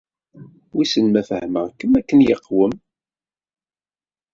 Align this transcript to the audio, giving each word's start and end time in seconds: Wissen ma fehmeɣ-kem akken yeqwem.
Wissen 0.73 1.05
ma 1.11 1.21
fehmeɣ-kem 1.29 1.91
akken 1.99 2.19
yeqwem. 2.27 2.73